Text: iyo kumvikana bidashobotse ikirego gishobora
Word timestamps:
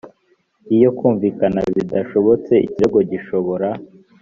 iyo 0.75 0.89
kumvikana 0.97 1.59
bidashobotse 1.75 2.53
ikirego 2.67 2.99
gishobora 3.11 3.67